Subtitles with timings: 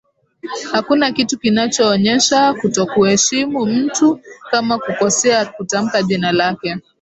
[0.71, 4.19] hakuna kitu kinachoonyesha kutokuheshimu mtu
[4.51, 6.77] kama kukosea kutamka jina lake